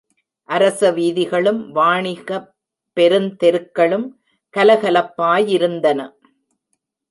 அரசவீதிகளும் 0.49 1.59
வாணிகப் 1.71 2.47
பெருந் 2.97 3.29
தெருக்களும் 3.35 4.07
கலகலப்பாயிருந்தன. 4.57 5.99